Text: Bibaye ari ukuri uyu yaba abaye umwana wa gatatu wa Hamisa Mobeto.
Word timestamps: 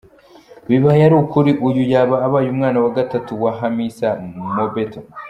Bibaye 0.69 1.01
ari 1.07 1.15
ukuri 1.23 1.51
uyu 1.67 1.83
yaba 1.93 2.15
abaye 2.27 2.47
umwana 2.53 2.77
wa 2.83 2.91
gatatu 2.97 3.31
wa 3.43 3.51
Hamisa 3.59 4.07
Mobeto. 4.55 4.99